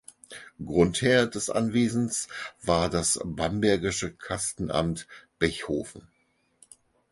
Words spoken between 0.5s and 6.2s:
Grundherr des Anwesens war das bambergische Kastenamt Bechhofen.